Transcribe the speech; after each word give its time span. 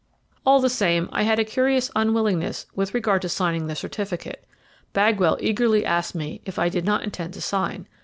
All 0.47 0.59
the 0.59 0.67
same, 0.67 1.09
I 1.11 1.21
had 1.21 1.37
a 1.37 1.43
curious 1.45 1.91
unwillingness 1.95 2.65
with 2.73 2.95
regard 2.95 3.21
to 3.21 3.29
signing 3.29 3.67
the 3.67 3.75
certificate. 3.75 4.47
Bagwell 4.93 5.37
eagerly 5.39 5.85
asked 5.85 6.15
me 6.15 6.41
if 6.43 6.57
I 6.57 6.69
did 6.69 6.85
not 6.85 7.03
intend 7.03 7.35
to 7.35 7.41
sign. 7.41 7.87